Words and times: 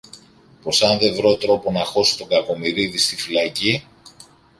πως 0.61 0.81
αν 0.83 0.97
δε 0.97 1.11
βρω 1.11 1.37
τρόπο 1.37 1.71
να 1.71 1.85
χώσω 1.85 2.17
τον 2.17 2.27
Κακομοιρίδη 2.27 2.97
στη 2.97 3.15
φυλακή 3.15 3.83